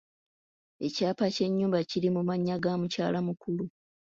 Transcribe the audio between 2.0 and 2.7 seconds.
mu mannya